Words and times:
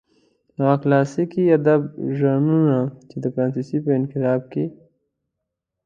هغه 0.57 0.75
کلاسلیک 0.83 1.31
ادبي 1.57 1.89
ژانرونه 2.19 2.77
چې 3.09 3.15
د 3.23 3.25
فرانسې 3.33 3.77
په 3.85 3.91
انقلاب 3.99 4.41
کې. 4.51 4.65